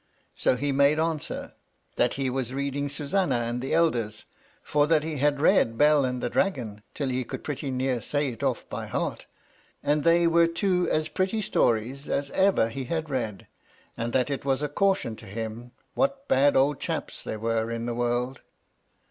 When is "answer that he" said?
0.99-2.27